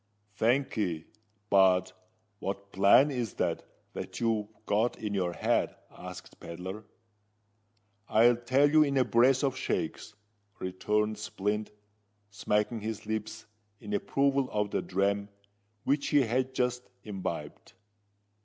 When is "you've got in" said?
4.19-5.13